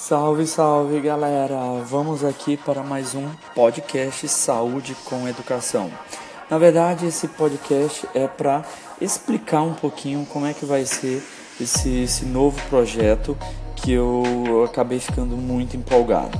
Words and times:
Salve, 0.00 0.46
salve 0.46 0.98
galera! 0.98 1.58
Vamos 1.84 2.24
aqui 2.24 2.56
para 2.56 2.82
mais 2.82 3.14
um 3.14 3.28
podcast 3.54 4.26
Saúde 4.28 4.96
com 5.04 5.28
Educação. 5.28 5.90
Na 6.48 6.56
verdade, 6.56 7.04
esse 7.04 7.28
podcast 7.28 8.08
é 8.14 8.26
para 8.26 8.64
explicar 8.98 9.60
um 9.60 9.74
pouquinho 9.74 10.26
como 10.32 10.46
é 10.46 10.54
que 10.54 10.64
vai 10.64 10.86
ser 10.86 11.22
esse, 11.60 12.00
esse 12.00 12.24
novo 12.24 12.58
projeto 12.70 13.36
que 13.76 13.92
eu 13.92 14.64
acabei 14.64 14.98
ficando 14.98 15.36
muito 15.36 15.76
empolgado. 15.76 16.36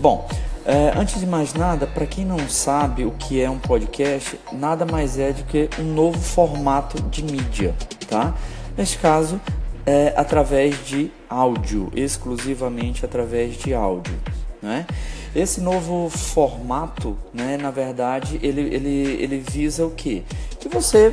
Bom, 0.00 0.28
é, 0.66 0.92
antes 0.96 1.20
de 1.20 1.24
mais 1.24 1.54
nada, 1.54 1.86
para 1.86 2.06
quem 2.06 2.24
não 2.24 2.48
sabe 2.48 3.04
o 3.04 3.12
que 3.12 3.40
é 3.40 3.48
um 3.48 3.60
podcast, 3.60 4.38
nada 4.52 4.84
mais 4.84 5.20
é 5.20 5.32
do 5.32 5.44
que 5.44 5.70
um 5.78 5.84
novo 5.84 6.18
formato 6.18 7.00
de 7.00 7.22
mídia, 7.22 7.76
tá? 8.08 8.34
Neste 8.76 8.98
caso, 8.98 9.40
é 9.86 10.12
através 10.16 10.84
de 10.84 11.10
áudio, 11.28 11.90
exclusivamente 11.94 13.04
através 13.04 13.56
de 13.56 13.74
áudio, 13.74 14.14
né? 14.62 14.86
Esse 15.34 15.60
novo 15.60 16.08
formato, 16.08 17.16
né, 17.32 17.56
na 17.56 17.70
verdade, 17.70 18.38
ele, 18.40 18.60
ele, 18.60 19.18
ele 19.20 19.38
visa 19.38 19.84
o 19.84 19.90
quê? 19.90 20.22
Que 20.60 20.68
você 20.68 21.10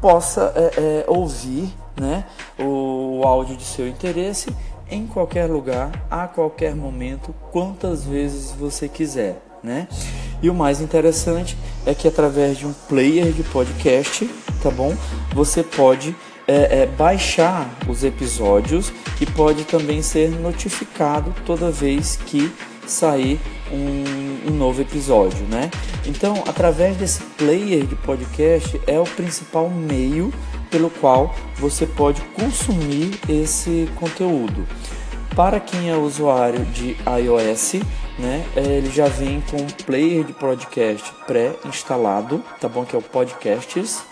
possa 0.00 0.52
é, 0.56 0.80
é, 0.80 1.04
ouvir 1.06 1.68
né, 1.94 2.24
o, 2.58 3.18
o 3.18 3.24
áudio 3.24 3.56
de 3.56 3.64
seu 3.64 3.86
interesse 3.86 4.48
em 4.90 5.06
qualquer 5.06 5.50
lugar, 5.50 6.06
a 6.10 6.26
qualquer 6.26 6.74
momento, 6.74 7.34
quantas 7.52 8.04
vezes 8.04 8.52
você 8.52 8.88
quiser, 8.88 9.36
né? 9.62 9.86
E 10.40 10.48
o 10.48 10.54
mais 10.54 10.80
interessante 10.80 11.58
é 11.84 11.94
que 11.94 12.08
através 12.08 12.56
de 12.56 12.66
um 12.66 12.72
player 12.88 13.32
de 13.32 13.42
podcast, 13.42 14.24
tá 14.62 14.70
bom? 14.70 14.96
Você 15.34 15.62
pode 15.62 16.16
é, 16.48 16.80
é, 16.80 16.86
baixar 16.86 17.70
os 17.86 18.02
episódios 18.02 18.90
e 19.20 19.26
pode 19.26 19.64
também 19.64 20.00
ser 20.00 20.30
notificado 20.30 21.34
toda 21.44 21.70
vez 21.70 22.16
que 22.16 22.50
sair 22.86 23.38
um, 23.70 24.50
um, 24.50 24.56
novo 24.56 24.80
episódio, 24.80 25.44
né? 25.46 25.70
Então, 26.06 26.42
através 26.48 26.96
desse 26.96 27.22
player 27.36 27.84
de 27.84 27.94
podcast 27.96 28.80
é 28.86 28.98
o 28.98 29.04
principal 29.04 29.68
meio 29.68 30.32
pelo 30.70 30.88
qual 30.88 31.34
você 31.56 31.86
pode 31.86 32.22
consumir 32.32 33.20
esse 33.28 33.86
conteúdo. 33.96 34.66
Para 35.36 35.60
quem 35.60 35.90
é 35.90 35.96
usuário 35.96 36.64
de 36.64 36.96
iOS, 37.06 37.74
né, 38.18 38.44
é, 38.56 38.60
ele 38.60 38.90
já 38.90 39.06
vem 39.06 39.42
com 39.50 39.58
um 39.58 39.66
player 39.84 40.24
de 40.24 40.32
podcast 40.32 41.12
pré-instalado, 41.26 42.42
tá 42.58 42.68
bom? 42.68 42.84
Que 42.84 42.96
é 42.96 42.98
o 42.98 43.02
Podcasts. 43.02 44.02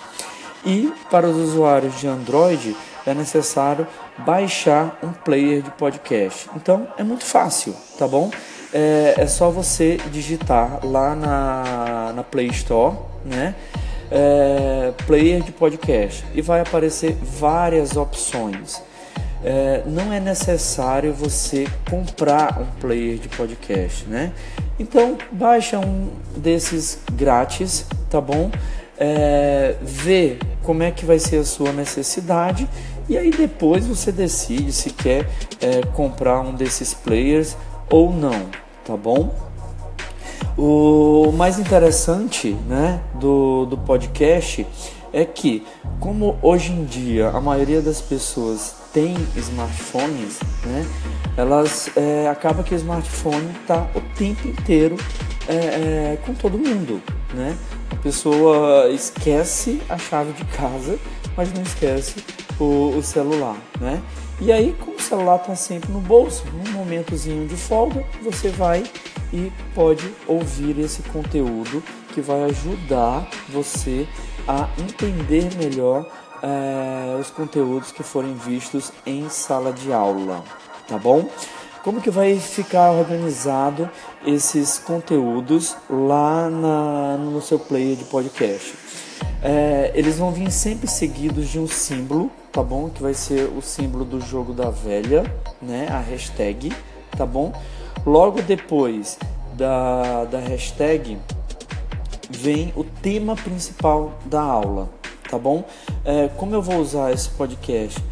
E 0.66 0.92
para 1.08 1.28
os 1.28 1.36
usuários 1.36 2.00
de 2.00 2.08
Android 2.08 2.76
é 3.06 3.14
necessário 3.14 3.86
baixar 4.18 4.98
um 5.00 5.12
player 5.12 5.62
de 5.62 5.70
podcast. 5.70 6.50
Então 6.56 6.88
é 6.98 7.04
muito 7.04 7.24
fácil, 7.24 7.72
tá 7.96 8.08
bom? 8.08 8.32
É, 8.74 9.14
é 9.16 9.26
só 9.28 9.48
você 9.48 9.96
digitar 10.10 10.84
lá 10.84 11.14
na, 11.14 12.12
na 12.16 12.22
Play 12.24 12.48
Store, 12.48 12.96
né? 13.24 13.54
É, 14.10 14.92
player 15.06 15.40
de 15.42 15.52
podcast 15.52 16.24
e 16.34 16.42
vai 16.42 16.60
aparecer 16.60 17.16
várias 17.22 17.96
opções. 17.96 18.82
É, 19.44 19.82
não 19.86 20.12
é 20.12 20.18
necessário 20.18 21.12
você 21.12 21.68
comprar 21.88 22.60
um 22.60 22.80
player 22.80 23.18
de 23.18 23.28
podcast, 23.28 24.04
né? 24.06 24.32
Então 24.80 25.16
baixa 25.30 25.78
um 25.78 26.10
desses 26.36 26.98
grátis, 27.12 27.86
tá 28.10 28.20
bom? 28.20 28.50
É, 28.98 29.76
vê 29.82 30.38
como 30.66 30.82
é 30.82 30.90
que 30.90 31.06
vai 31.06 31.20
ser 31.20 31.36
a 31.36 31.44
sua 31.44 31.72
necessidade 31.72 32.68
e 33.08 33.16
aí 33.16 33.30
depois 33.30 33.86
você 33.86 34.10
decide 34.10 34.72
se 34.72 34.90
quer 34.90 35.30
é, 35.60 35.80
comprar 35.94 36.40
um 36.40 36.52
desses 36.52 36.92
players 36.92 37.56
ou 37.88 38.12
não, 38.12 38.46
tá 38.84 38.96
bom? 38.96 39.32
O 40.58 41.30
mais 41.32 41.60
interessante 41.60 42.56
né, 42.66 43.00
do, 43.14 43.64
do 43.66 43.78
podcast 43.78 44.66
é 45.12 45.24
que, 45.24 45.64
como 46.00 46.36
hoje 46.42 46.72
em 46.72 46.84
dia 46.84 47.28
a 47.28 47.40
maioria 47.40 47.80
das 47.80 48.00
pessoas 48.00 48.74
tem 48.92 49.14
smartphones, 49.36 50.40
né, 50.64 50.84
elas 51.36 51.90
é, 51.96 52.28
acaba 52.28 52.64
que 52.64 52.74
o 52.74 52.76
smartphone 52.76 53.50
está 53.60 53.86
o 53.94 54.00
tempo 54.16 54.48
inteiro 54.48 54.96
é, 55.46 55.54
é, 55.54 56.18
com 56.26 56.34
todo 56.34 56.58
mundo, 56.58 57.00
né? 57.32 57.56
A 57.90 57.96
pessoa 57.96 58.88
esquece 58.90 59.80
a 59.88 59.98
chave 59.98 60.32
de 60.32 60.44
casa, 60.56 60.98
mas 61.36 61.52
não 61.52 61.62
esquece 61.62 62.16
o, 62.58 62.96
o 62.96 63.02
celular, 63.02 63.56
né? 63.80 64.02
E 64.40 64.52
aí, 64.52 64.76
como 64.78 64.96
o 64.96 65.00
celular 65.00 65.36
está 65.36 65.54
sempre 65.54 65.90
no 65.90 66.00
bolso, 66.00 66.44
num 66.52 66.72
momentozinho 66.72 67.46
de 67.48 67.56
folga, 67.56 68.04
você 68.22 68.48
vai 68.50 68.84
e 69.32 69.50
pode 69.74 70.12
ouvir 70.26 70.78
esse 70.78 71.02
conteúdo 71.04 71.82
que 72.12 72.20
vai 72.20 72.44
ajudar 72.44 73.28
você 73.48 74.06
a 74.46 74.68
entender 74.78 75.48
melhor 75.56 76.06
é, 76.42 77.18
os 77.18 77.30
conteúdos 77.30 77.92
que 77.92 78.02
forem 78.02 78.34
vistos 78.34 78.92
em 79.04 79.28
sala 79.28 79.72
de 79.72 79.92
aula, 79.92 80.44
tá 80.86 80.98
bom? 80.98 81.28
Como 81.86 82.00
que 82.00 82.10
vai 82.10 82.36
ficar 82.40 82.90
organizado 82.90 83.88
esses 84.26 84.76
conteúdos 84.76 85.76
lá 85.88 86.50
na, 86.50 87.16
no 87.16 87.40
seu 87.40 87.60
player 87.60 87.94
de 87.94 88.02
podcast? 88.06 88.74
É, 89.40 89.92
eles 89.94 90.18
vão 90.18 90.32
vir 90.32 90.50
sempre 90.50 90.88
seguidos 90.88 91.48
de 91.48 91.60
um 91.60 91.68
símbolo, 91.68 92.28
tá 92.50 92.60
bom? 92.60 92.90
Que 92.90 93.00
vai 93.00 93.14
ser 93.14 93.48
o 93.56 93.62
símbolo 93.62 94.04
do 94.04 94.20
jogo 94.20 94.52
da 94.52 94.68
velha, 94.68 95.32
né? 95.62 95.86
A 95.88 96.00
hashtag, 96.00 96.72
tá 97.16 97.24
bom? 97.24 97.52
Logo 98.04 98.42
depois 98.42 99.16
da, 99.52 100.24
da 100.24 100.40
hashtag 100.40 101.16
vem 102.28 102.72
o 102.74 102.82
tema 102.82 103.36
principal 103.36 104.12
da 104.24 104.42
aula, 104.42 104.88
tá 105.30 105.38
bom? 105.38 105.62
É, 106.04 106.26
como 106.36 106.52
eu 106.52 106.60
vou 106.60 106.78
usar 106.78 107.12
esse 107.12 107.28
podcast 107.28 108.02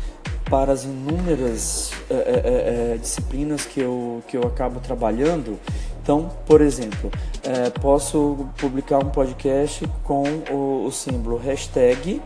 para 0.48 0.72
as 0.72 0.84
inúmeras 0.84 1.92
é, 2.10 2.94
é, 2.94 2.98
disciplinas 2.98 3.64
que 3.64 3.80
eu, 3.80 4.22
que 4.28 4.36
eu 4.36 4.42
acabo 4.42 4.80
trabalhando, 4.80 5.58
então, 6.02 6.30
por 6.44 6.60
exemplo, 6.60 7.10
posso 7.80 8.46
publicar 8.58 8.98
um 8.98 9.08
podcast 9.08 9.88
com 10.02 10.22
o, 10.50 10.84
o 10.84 10.92
símbolo 10.92 11.38
hashtag 11.38 12.20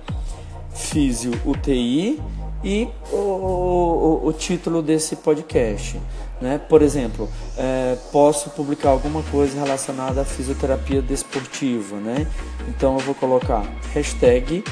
FisioUTI 0.74 2.20
e 2.64 2.88
o, 3.12 3.16
o, 3.16 4.26
o, 4.26 4.32
título 4.32 4.82
desse 4.82 5.16
podcast. 5.16 6.00
Né? 6.40 6.58
Por 6.68 6.82
exemplo, 6.82 7.28
é, 7.56 7.96
posso 8.12 8.50
publicar 8.50 8.90
alguma 8.90 9.22
coisa 9.24 9.60
relacionada 9.60 10.22
à 10.22 10.24
fisioterapia 10.24 11.02
desportiva. 11.02 11.96
Né? 11.96 12.26
Então 12.68 12.94
eu 12.94 13.00
vou 13.00 13.14
colocar 13.14 13.64
hashtag 13.92 14.64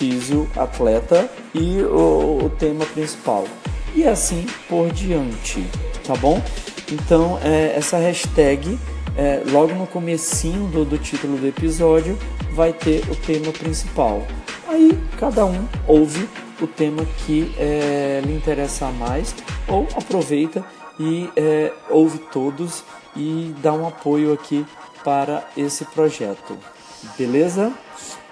fisioatleta 0.00 1.30
e 1.54 1.82
o, 1.82 2.46
o 2.46 2.50
tema 2.58 2.86
principal. 2.86 3.44
E 3.94 4.06
assim 4.06 4.46
por 4.66 4.90
diante, 4.90 5.62
tá 6.06 6.14
bom? 6.16 6.42
Então, 6.90 7.38
é, 7.44 7.74
essa 7.76 7.98
hashtag, 7.98 8.78
é, 9.14 9.42
logo 9.50 9.74
no 9.74 9.86
comecinho 9.86 10.66
do, 10.68 10.86
do 10.86 10.96
título 10.96 11.36
do 11.36 11.46
episódio, 11.46 12.18
vai 12.52 12.72
ter 12.72 13.02
o 13.10 13.14
tema 13.14 13.52
principal. 13.52 14.26
Aí, 14.66 14.98
cada 15.18 15.44
um 15.44 15.68
ouve 15.86 16.26
o 16.62 16.66
tema 16.66 17.04
que 17.26 17.54
é, 17.58 18.22
lhe 18.24 18.34
interessa 18.34 18.86
mais 18.86 19.34
ou 19.68 19.86
aproveita 19.94 20.64
e 20.98 21.28
é, 21.36 21.72
ouve 21.90 22.18
todos 22.32 22.82
e 23.14 23.54
dá 23.62 23.72
um 23.72 23.86
apoio 23.86 24.32
aqui 24.32 24.64
para 25.04 25.44
esse 25.56 25.84
projeto. 25.84 26.56
Beleza? 27.18 27.72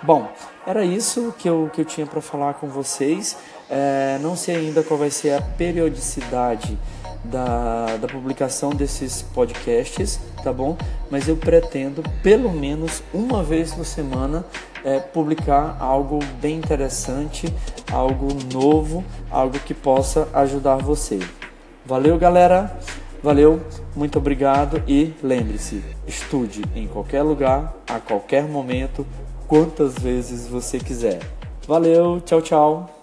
Bom, 0.03 0.31
era 0.69 0.85
isso 0.85 1.35
que 1.39 1.49
eu, 1.49 1.71
que 1.73 1.81
eu 1.81 1.85
tinha 1.87 2.07
para 2.07 2.21
falar 2.21 2.53
com 2.55 2.69
vocês. 2.69 3.39
É, 3.71 4.19
não 4.21 4.37
sei 4.37 4.57
ainda 4.57 4.83
qual 4.83 5.01
vai 5.01 5.11
ser 5.11 5.33
a 5.33 5.41
periodicidade 5.41 6.79
da, 7.25 7.97
da 7.97 8.07
publicação 8.07 8.69
desses 8.69 9.23
podcasts, 9.23 10.21
tá 10.45 10.53
bom? 10.53 10.77
Mas 11.11 11.27
eu 11.27 11.39
pretendo, 11.39 12.03
pelo 12.23 12.53
menos 12.53 13.03
uma 13.15 13.43
vez 13.43 13.73
por 13.73 13.87
semana, 13.87 14.45
é, 14.85 14.99
publicar 14.99 15.79
algo 15.81 16.19
bem 16.39 16.59
interessante, 16.59 17.51
algo 17.91 18.29
novo, 18.53 19.03
algo 19.31 19.59
que 19.61 19.73
possa 19.73 20.29
ajudar 20.35 20.77
você. 20.77 21.19
Valeu, 21.87 22.19
galera! 22.19 22.79
Valeu, 23.23 23.61
muito 23.97 24.19
obrigado 24.19 24.83
e 24.87 25.15
lembre-se: 25.23 25.83
estude 26.07 26.63
em 26.77 26.87
qualquer 26.87 27.23
lugar, 27.23 27.75
a 27.89 27.99
qualquer 27.99 28.45
momento, 28.45 29.05
quantas 29.49 29.99
vezes 29.99 30.47
você 30.47 30.79
quiser. 30.79 31.21
Valeu, 31.67 32.21
tchau, 32.21 32.41
tchau! 32.41 32.98